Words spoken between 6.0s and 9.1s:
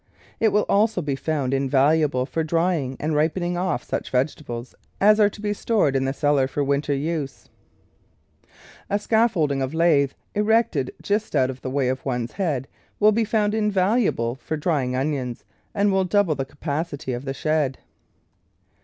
the cellar for winter use. A